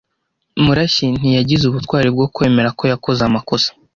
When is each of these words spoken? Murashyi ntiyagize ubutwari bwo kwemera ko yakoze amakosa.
Murashyi 0.63 1.05
ntiyagize 1.19 1.63
ubutwari 1.67 2.09
bwo 2.15 2.25
kwemera 2.33 2.69
ko 2.77 2.83
yakoze 2.91 3.21
amakosa. 3.29 3.69